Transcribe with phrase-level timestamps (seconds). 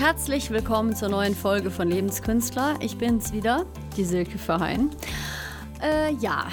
[0.00, 2.76] herzlich willkommen zur neuen Folge von Lebenskünstler.
[2.80, 3.66] Ich bin's wieder,
[3.98, 4.88] die Silke Verheyen.
[5.82, 6.46] Äh, ja,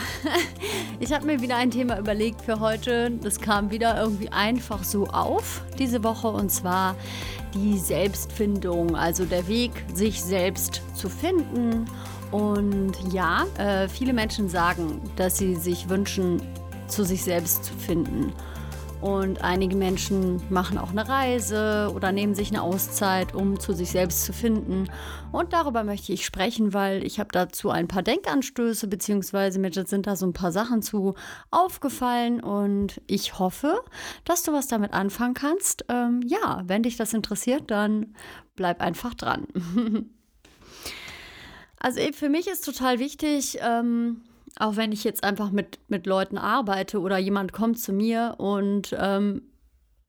[0.99, 3.09] ich habe mir wieder ein Thema überlegt für heute.
[3.09, 6.97] Das kam wieder irgendwie einfach so auf diese Woche und zwar
[7.53, 11.85] die Selbstfindung, also der Weg, sich selbst zu finden.
[12.31, 16.41] Und ja, äh, viele Menschen sagen, dass sie sich wünschen,
[16.89, 18.33] zu sich selbst zu finden.
[19.01, 23.91] Und einige Menschen machen auch eine Reise oder nehmen sich eine Auszeit, um zu sich
[23.91, 24.89] selbst zu finden.
[25.31, 30.07] Und darüber möchte ich sprechen, weil ich habe dazu ein paar Denkanstöße, beziehungsweise mir sind
[30.07, 31.13] da so ein paar Sachen zu
[31.51, 32.41] aufgefallen.
[32.41, 33.81] Und ich hoffe,
[34.25, 35.85] dass du was damit anfangen kannst.
[35.89, 38.15] Ähm, ja, wenn dich das interessiert, dann
[38.55, 39.45] bleib einfach dran.
[41.79, 44.21] also für mich ist total wichtig, ähm,
[44.59, 48.95] auch wenn ich jetzt einfach mit, mit Leuten arbeite oder jemand kommt zu mir und
[48.99, 49.41] ähm,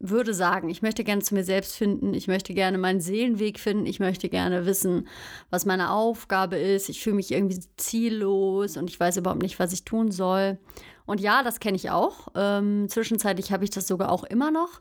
[0.00, 3.86] würde sagen, ich möchte gerne zu mir selbst finden, ich möchte gerne meinen Seelenweg finden,
[3.86, 5.08] ich möchte gerne wissen,
[5.50, 9.72] was meine Aufgabe ist, ich fühle mich irgendwie ziellos und ich weiß überhaupt nicht, was
[9.72, 10.58] ich tun soll.
[11.04, 12.28] Und ja, das kenne ich auch.
[12.36, 14.80] Ähm, zwischenzeitlich habe ich das sogar auch immer noch.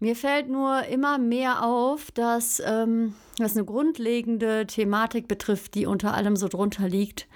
[0.00, 6.12] Mir fällt nur immer mehr auf, dass ähm, das eine grundlegende Thematik betrifft, die unter
[6.12, 7.28] allem so drunter liegt.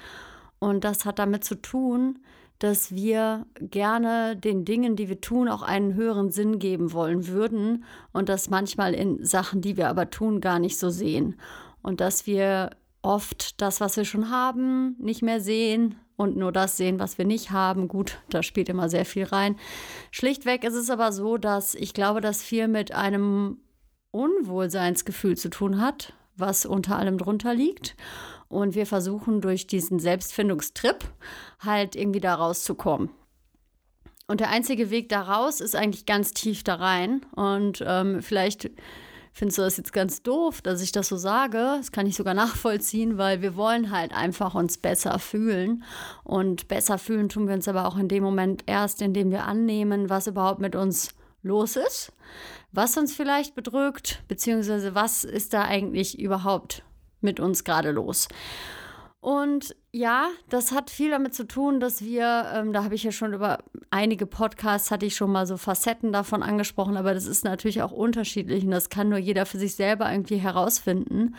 [0.59, 2.19] Und das hat damit zu tun,
[2.59, 7.85] dass wir gerne den Dingen, die wir tun, auch einen höheren Sinn geben wollen würden
[8.13, 11.37] und das manchmal in Sachen, die wir aber tun, gar nicht so sehen.
[11.83, 12.71] Und dass wir
[13.03, 17.25] oft das, was wir schon haben, nicht mehr sehen und nur das sehen, was wir
[17.25, 17.87] nicht haben.
[17.87, 19.57] Gut, da spielt immer sehr viel rein.
[20.11, 23.59] Schlichtweg ist es aber so, dass ich glaube, dass viel mit einem
[24.11, 27.97] Unwohlseinsgefühl zu tun hat, was unter allem drunter liegt.
[28.49, 31.05] Und wir versuchen durch diesen Selbstfindungstrip
[31.61, 33.11] halt irgendwie da rauszukommen.
[34.27, 37.25] Und der einzige Weg daraus ist eigentlich ganz tief da rein.
[37.35, 38.71] Und ähm, vielleicht
[39.33, 41.59] findest du das jetzt ganz doof, dass ich das so sage.
[41.79, 45.83] Das kann ich sogar nachvollziehen, weil wir wollen halt einfach uns besser fühlen.
[46.25, 50.11] Und besser fühlen tun wir uns aber auch in dem Moment erst, indem wir annehmen,
[50.11, 52.13] was überhaupt mit uns los ist,
[52.73, 56.85] was uns vielleicht bedrückt, beziehungsweise was ist da eigentlich überhaupt
[57.21, 58.29] mit uns gerade los.
[59.21, 63.11] Und ja, das hat viel damit zu tun, dass wir, ähm, da habe ich ja
[63.11, 63.59] schon über
[63.91, 67.91] einige Podcasts, hatte ich schon mal so Facetten davon angesprochen, aber das ist natürlich auch
[67.91, 71.35] unterschiedlich und das kann nur jeder für sich selber irgendwie herausfinden.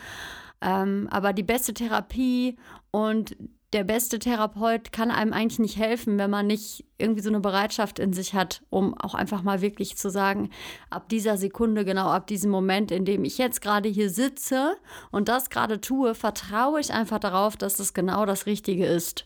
[0.62, 2.58] Ähm, aber die beste Therapie
[2.92, 3.38] und
[3.74, 8.00] der beste Therapeut kann einem eigentlich nicht helfen, wenn man nicht irgendwie so eine Bereitschaft
[8.00, 10.50] in sich hat, um auch einfach mal wirklich zu sagen,
[10.90, 14.76] ab dieser Sekunde, genau ab diesem Moment, in dem ich jetzt gerade hier sitze
[15.12, 19.26] und das gerade tue, vertraue ich einfach darauf, dass das genau das Richtige ist.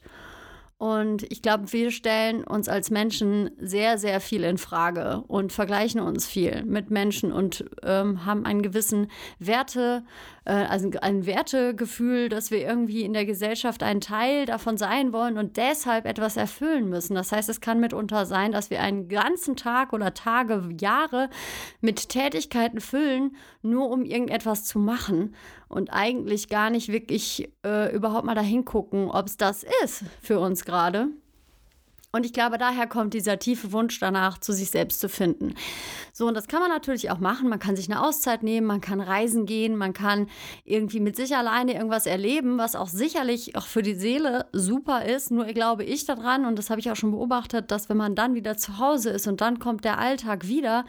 [0.84, 6.02] Und ich glaube, wir stellen uns als Menschen sehr, sehr viel in Frage und vergleichen
[6.02, 9.08] uns viel mit Menschen und ähm, haben einen gewissen
[9.40, 10.04] Werte,
[10.52, 15.56] also ein Wertegefühl, dass wir irgendwie in der Gesellschaft ein Teil davon sein wollen und
[15.56, 17.16] deshalb etwas erfüllen müssen.
[17.16, 21.30] Das heißt, es kann mitunter sein, dass wir einen ganzen Tag oder Tage, Jahre
[21.80, 25.34] mit Tätigkeiten füllen, nur um irgendetwas zu machen
[25.70, 30.40] und eigentlich gar nicht wirklich äh, überhaupt mal dahin gucken, ob es das ist für
[30.40, 31.08] uns gerade.
[32.16, 35.56] Und ich glaube, daher kommt dieser tiefe Wunsch danach, zu sich selbst zu finden.
[36.12, 37.50] So, und das kann man natürlich auch machen.
[37.50, 40.28] Man kann sich eine Auszeit nehmen, man kann reisen gehen, man kann
[40.64, 45.32] irgendwie mit sich alleine irgendwas erleben, was auch sicherlich auch für die Seele super ist.
[45.32, 48.36] Nur glaube ich daran, und das habe ich auch schon beobachtet, dass wenn man dann
[48.36, 50.86] wieder zu Hause ist und dann kommt der Alltag wieder,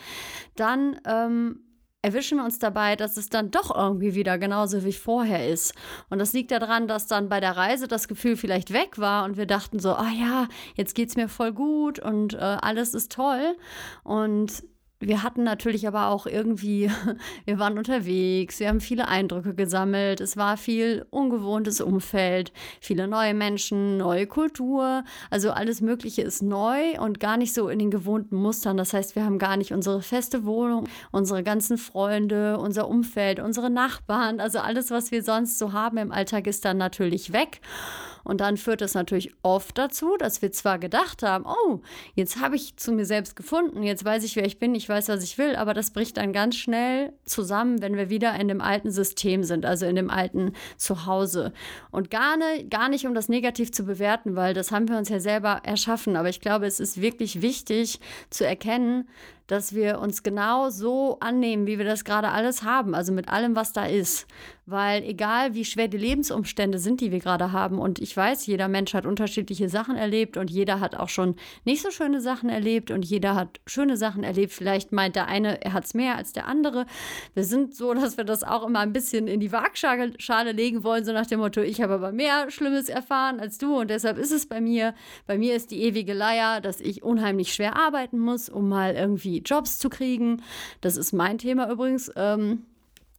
[0.57, 1.61] dann ähm,
[2.05, 5.75] erwischen wir uns dabei, dass es dann doch irgendwie wieder genauso wie vorher ist.
[6.11, 9.39] Und das liegt daran, dass dann bei der Reise das Gefühl vielleicht weg war und
[9.39, 13.11] wir dachten so, ah ja, jetzt geht es mir voll gut und äh, alles ist
[13.11, 13.57] toll.
[14.03, 14.65] Und
[15.01, 16.91] wir hatten natürlich aber auch irgendwie,
[17.45, 23.35] wir waren unterwegs, wir haben viele Eindrücke gesammelt, es war viel ungewohntes Umfeld, viele neue
[23.35, 28.37] Menschen, neue Kultur, also alles Mögliche ist neu und gar nicht so in den gewohnten
[28.37, 28.77] Mustern.
[28.77, 33.71] Das heißt, wir haben gar nicht unsere feste Wohnung, unsere ganzen Freunde, unser Umfeld, unsere
[33.71, 37.61] Nachbarn, also alles, was wir sonst so haben im Alltag, ist dann natürlich weg.
[38.25, 41.81] Und dann führt es natürlich oft dazu, dass wir zwar gedacht haben, oh,
[42.15, 45.09] jetzt habe ich zu mir selbst gefunden, jetzt weiß ich, wer ich bin, ich weiß,
[45.09, 48.61] was ich will, aber das bricht dann ganz schnell zusammen, wenn wir wieder in dem
[48.61, 51.53] alten System sind, also in dem alten Zuhause.
[51.91, 55.09] Und gar, ne, gar nicht, um das negativ zu bewerten, weil das haben wir uns
[55.09, 56.17] ja selber erschaffen.
[56.17, 58.01] Aber ich glaube, es ist wirklich wichtig
[58.31, 59.09] zu erkennen,
[59.47, 63.57] dass wir uns genau so annehmen, wie wir das gerade alles haben, also mit allem,
[63.57, 64.27] was da ist.
[64.67, 68.69] Weil egal, wie schwer die Lebensumstände sind, die wir gerade haben, und ich weiß, jeder
[68.69, 71.37] Mensch hat unterschiedliche Sachen erlebt und jeder hat auch schon
[71.67, 74.53] nicht so schöne Sachen erlebt und jeder hat schöne Sachen erlebt.
[74.53, 76.87] Vielleicht meint der eine, er hat es mehr als der andere.
[77.35, 81.05] Wir sind so, dass wir das auch immer ein bisschen in die Waagschale legen wollen,
[81.05, 84.33] so nach dem Motto, ich habe aber mehr Schlimmes erfahren als du und deshalb ist
[84.33, 84.95] es bei mir.
[85.27, 89.34] Bei mir ist die ewige Leier, dass ich unheimlich schwer arbeiten muss, um mal irgendwie
[89.39, 90.43] Jobs zu kriegen.
[90.81, 92.11] Das ist mein Thema übrigens.
[92.17, 92.65] Ähm,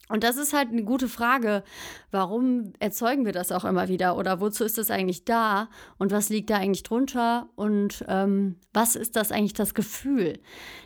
[0.08, 1.64] und das ist halt eine gute Frage.
[2.12, 4.18] Warum erzeugen wir das auch immer wieder?
[4.18, 5.68] Oder wozu ist das eigentlich da?
[5.98, 7.50] Und was liegt da eigentlich drunter?
[7.56, 10.38] Und ähm, was ist das eigentlich das Gefühl?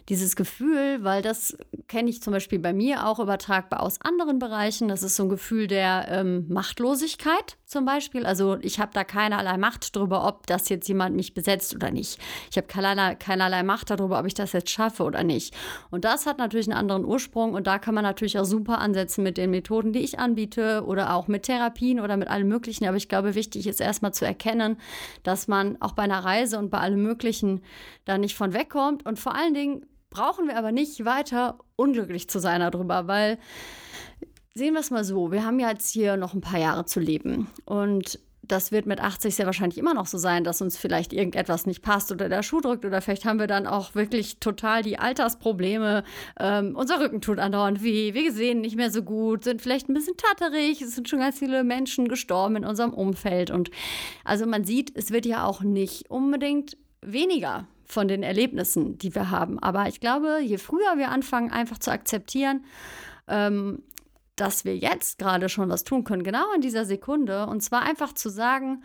[0.08, 1.58] Dieses Gefühl, weil das
[1.90, 4.88] kenne ich zum Beispiel bei mir auch übertragbar aus anderen Bereichen.
[4.88, 8.26] Das ist so ein Gefühl der ähm, Machtlosigkeit zum Beispiel.
[8.26, 12.20] Also ich habe da keinerlei Macht darüber, ob das jetzt jemand mich besetzt oder nicht.
[12.50, 15.56] Ich habe keinerlei, keinerlei Macht darüber, ob ich das jetzt schaffe oder nicht.
[15.92, 19.24] Und das hat natürlich einen anderen Ursprung und da kann man natürlich auch super ansetzen
[19.24, 22.86] mit den Methoden, die ich anbiete oder auch mit Therapien oder mit allem Möglichen.
[22.86, 24.78] Aber ich glaube, wichtig ist erstmal zu erkennen,
[25.22, 27.62] dass man auch bei einer Reise und bei allem Möglichen
[28.06, 29.06] da nicht von wegkommt.
[29.06, 33.38] Und vor allen Dingen brauchen wir aber nicht weiter unglücklich zu sein darüber, weil
[34.60, 37.48] Sehen wir es mal so, wir haben jetzt hier noch ein paar Jahre zu leben.
[37.64, 41.66] Und das wird mit 80 sehr wahrscheinlich immer noch so sein, dass uns vielleicht irgendetwas
[41.66, 45.00] nicht passt oder der Schuh drückt oder vielleicht haben wir dann auch wirklich total die
[45.00, 46.04] Altersprobleme.
[46.38, 49.94] Ähm, unser Rücken tut andauernd weh, wir sehen nicht mehr so gut, sind vielleicht ein
[49.94, 53.52] bisschen tatterig, es sind schon ganz viele Menschen gestorben in unserem Umfeld.
[53.52, 53.72] Und
[54.26, 59.32] also man sieht, es wird ja auch nicht unbedingt weniger von den Erlebnissen, die wir
[59.32, 59.58] haben.
[59.60, 62.66] Aber ich glaube, je früher wir anfangen, einfach zu akzeptieren,
[63.30, 63.84] ähm,
[64.40, 67.48] dass wir jetzt gerade schon was tun können, genau in dieser Sekunde.
[67.48, 68.84] Und zwar einfach zu sagen,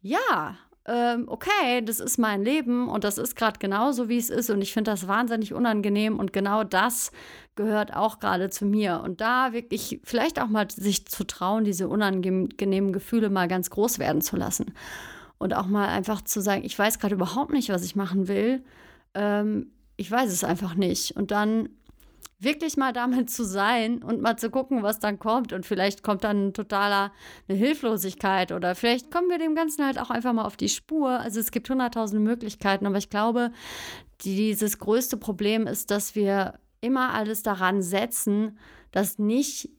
[0.00, 0.56] ja,
[0.86, 4.50] ähm, okay, das ist mein Leben und das ist gerade genauso, wie es ist.
[4.50, 7.10] Und ich finde das wahnsinnig unangenehm und genau das
[7.54, 9.00] gehört auch gerade zu mir.
[9.02, 13.98] Und da wirklich vielleicht auch mal sich zu trauen, diese unangenehmen Gefühle mal ganz groß
[13.98, 14.74] werden zu lassen.
[15.38, 18.62] Und auch mal einfach zu sagen, ich weiß gerade überhaupt nicht, was ich machen will.
[19.14, 21.16] Ähm, ich weiß es einfach nicht.
[21.16, 21.70] Und dann
[22.38, 25.52] wirklich mal damit zu sein und mal zu gucken, was dann kommt.
[25.52, 27.12] Und vielleicht kommt dann ein totaler
[27.48, 31.10] eine Hilflosigkeit oder vielleicht kommen wir dem Ganzen halt auch einfach mal auf die Spur.
[31.20, 33.50] Also es gibt hunderttausende Möglichkeiten, aber ich glaube,
[34.22, 38.58] dieses größte Problem ist, dass wir immer alles daran setzen,
[38.92, 39.70] das nicht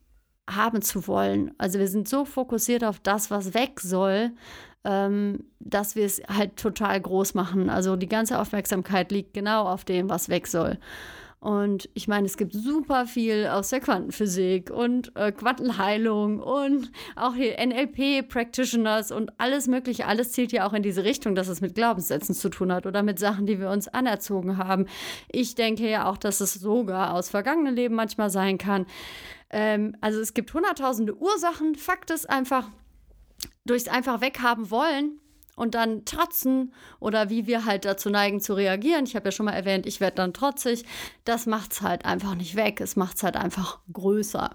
[0.49, 1.53] haben zu wollen.
[1.57, 4.31] Also wir sind so fokussiert auf das, was weg soll,
[4.83, 7.69] ähm, dass wir es halt total groß machen.
[7.69, 10.77] Also die ganze Aufmerksamkeit liegt genau auf dem, was weg soll.
[11.39, 17.35] Und ich meine, es gibt super viel aus der Quantenphysik und äh, Quantenheilung und auch
[17.35, 20.07] hier NLP-Practitioners und alles Mögliche.
[20.07, 23.03] Alles zielt ja auch in diese Richtung, dass es mit Glaubenssätzen zu tun hat oder
[23.03, 24.87] mit Sachen, die wir uns anerzogen haben.
[25.31, 28.87] Ich denke ja auch, dass es sogar aus vergangenen Leben manchmal sein kann.
[29.51, 31.75] Ähm, also es gibt hunderttausende Ursachen.
[31.75, 32.69] Fakt ist einfach,
[33.65, 35.19] durchs einfach weghaben wollen,
[35.55, 39.05] und dann trotzen oder wie wir halt dazu neigen zu reagieren.
[39.05, 40.85] Ich habe ja schon mal erwähnt, ich werde dann trotzig.
[41.23, 42.81] Das macht es halt einfach nicht weg.
[42.81, 44.51] Es macht es halt einfach größer.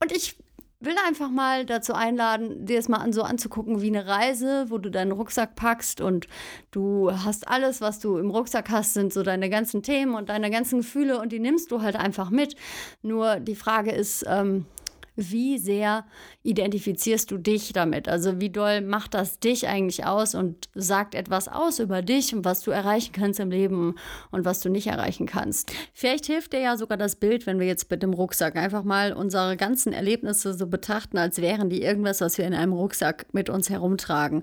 [0.00, 0.36] Und ich
[0.84, 4.78] will einfach mal dazu einladen, dir es mal an, so anzugucken wie eine Reise, wo
[4.78, 6.26] du deinen Rucksack packst und
[6.72, 10.50] du hast alles, was du im Rucksack hast, sind so deine ganzen Themen und deine
[10.50, 12.56] ganzen Gefühle und die nimmst du halt einfach mit.
[13.02, 14.66] Nur die Frage ist, ähm,
[15.16, 16.04] wie sehr
[16.42, 18.08] identifizierst du dich damit?
[18.08, 22.44] Also wie doll macht das dich eigentlich aus und sagt etwas aus über dich und
[22.44, 23.96] was du erreichen kannst im Leben
[24.30, 25.72] und was du nicht erreichen kannst?
[25.92, 29.12] Vielleicht hilft dir ja sogar das Bild, wenn wir jetzt mit dem Rucksack einfach mal
[29.12, 33.50] unsere ganzen Erlebnisse so betrachten, als wären die irgendwas, was wir in einem Rucksack mit
[33.50, 34.42] uns herumtragen.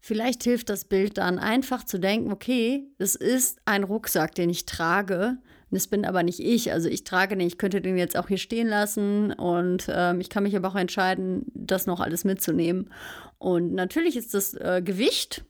[0.00, 4.64] Vielleicht hilft das Bild dann einfach zu denken, okay, es ist ein Rucksack, den ich
[4.66, 5.38] trage
[5.70, 6.72] das bin aber nicht ich.
[6.72, 10.30] Also ich trage den, ich könnte den jetzt auch hier stehen lassen und ähm, ich
[10.30, 12.90] kann mich aber auch entscheiden, das noch alles mitzunehmen.
[13.38, 15.44] Und natürlich ist das äh, Gewicht,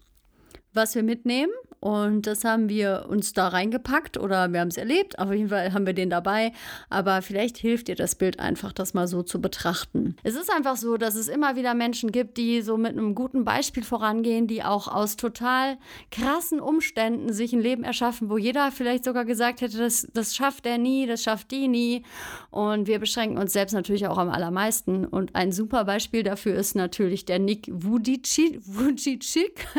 [0.73, 5.19] was wir mitnehmen, und das haben wir uns da reingepackt oder wir haben es erlebt.
[5.19, 6.53] Auf jeden Fall haben wir den dabei.
[6.89, 10.17] Aber vielleicht hilft dir das Bild einfach, das mal so zu betrachten.
[10.23, 13.45] Es ist einfach so, dass es immer wieder Menschen gibt, die so mit einem guten
[13.45, 15.77] Beispiel vorangehen, die auch aus total
[16.11, 20.67] krassen Umständen sich ein Leben erschaffen, wo jeder vielleicht sogar gesagt hätte, das, das schafft
[20.67, 22.03] er nie, das schafft die nie.
[22.51, 25.05] Und wir beschränken uns selbst natürlich auch am allermeisten.
[25.05, 28.65] Und ein super Beispiel dafür ist natürlich der Nick Vujicic.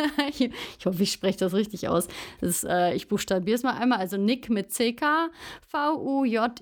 [0.29, 2.07] ich hoffe, ich spreche das richtig aus aus.
[2.41, 3.99] Das, äh, ich buchstabiere es mal einmal.
[3.99, 5.29] Also Nick mit CK,
[5.67, 6.55] V-U-J-I-C-I-C.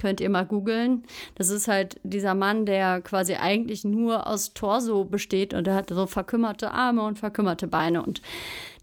[0.00, 1.04] Könnt ihr mal googeln.
[1.34, 5.90] Das ist halt dieser Mann, der quasi eigentlich nur aus Torso besteht und der hat
[5.90, 8.22] so verkümmerte Arme und verkümmerte Beine und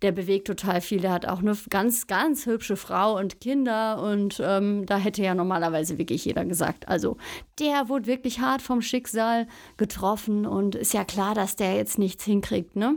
[0.01, 0.99] der bewegt total viel.
[0.99, 5.33] Der hat auch eine ganz, ganz hübsche Frau und Kinder und ähm, da hätte ja
[5.33, 6.87] normalerweise wirklich jeder gesagt.
[6.87, 7.17] Also
[7.59, 12.23] der wurde wirklich hart vom Schicksal getroffen und ist ja klar, dass der jetzt nichts
[12.23, 12.95] hinkriegt, ne?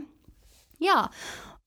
[0.79, 1.11] Ja,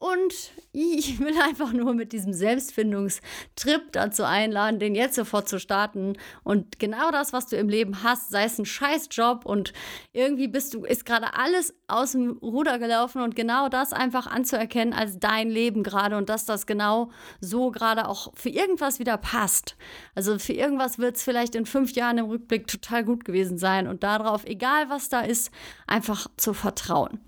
[0.04, 6.18] und ich will einfach nur mit diesem Selbstfindungstrip dazu einladen, den jetzt sofort zu starten.
[6.42, 9.72] Und genau das, was du im Leben hast, sei es ein Scheißjob und
[10.12, 14.92] irgendwie bist du, ist gerade alles aus dem Ruder gelaufen und genau das einfach anzuerkennen
[14.92, 19.74] als dein Leben gerade und dass das genau so gerade auch für irgendwas wieder passt.
[20.14, 23.88] Also für irgendwas wird es vielleicht in fünf Jahren im Rückblick total gut gewesen sein
[23.88, 25.50] und darauf, egal was da ist,
[25.86, 27.20] einfach zu vertrauen.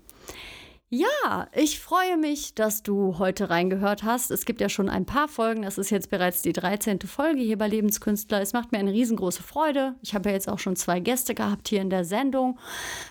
[0.89, 4.31] Ja, ich freue mich, dass du heute reingehört hast.
[4.31, 5.63] Es gibt ja schon ein paar Folgen.
[5.63, 7.01] Das ist jetzt bereits die 13.
[7.01, 8.39] Folge hier bei Lebenskünstler.
[8.39, 9.95] Es macht mir eine riesengroße Freude.
[10.01, 12.57] Ich habe ja jetzt auch schon zwei Gäste gehabt hier in der Sendung.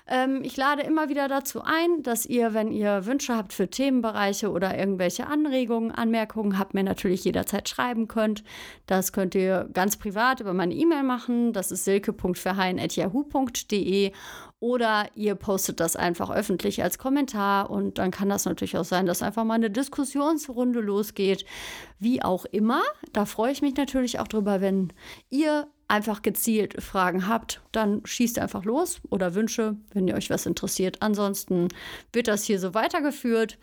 [0.06, 4.50] Ähm, ich lade immer wieder dazu ein, dass ihr, wenn ihr Wünsche habt für Themenbereiche
[4.50, 8.42] oder irgendwelche Anregungen, Anmerkungen habt, mir natürlich jederzeit schreiben könnt.
[8.86, 11.52] Das könnt ihr ganz privat über meine E-Mail machen.
[11.52, 14.12] Das ist silke.verheyen.yahoo.de
[14.58, 19.06] oder ihr postet das einfach öffentlich als Kommentar und dann kann das natürlich auch sein,
[19.06, 21.44] dass einfach mal eine Diskussionsrunde losgeht.
[21.98, 22.82] Wie auch immer.
[23.12, 24.92] Da freue ich mich natürlich auch drüber, wenn
[25.28, 30.46] ihr einfach gezielt Fragen habt, dann schießt einfach los oder Wünsche, wenn ihr euch was
[30.46, 31.00] interessiert.
[31.00, 31.68] Ansonsten
[32.12, 33.58] wird das hier so weitergeführt.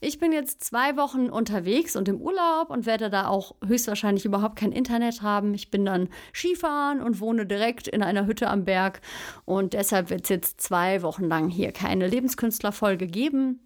[0.00, 4.56] Ich bin jetzt zwei Wochen unterwegs und im Urlaub und werde da auch höchstwahrscheinlich überhaupt
[4.56, 5.54] kein Internet haben.
[5.54, 9.00] Ich bin dann Skifahren und wohne direkt in einer Hütte am Berg
[9.44, 13.60] und deshalb wird es jetzt zwei Wochen lang hier keine Lebenskünstlerfolge geben.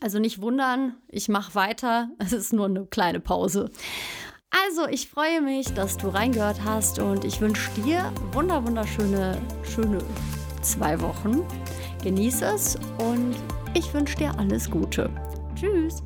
[0.00, 2.10] Also nicht wundern, ich mache weiter.
[2.18, 3.70] Es ist nur eine kleine Pause.
[4.50, 9.98] Also, ich freue mich, dass du reingehört hast und ich wünsche dir wunder wunderschöne schöne
[10.62, 11.42] zwei Wochen.
[12.02, 13.34] Genieße es und
[13.74, 15.10] ich wünsche dir alles Gute.
[15.54, 16.02] Tschüss.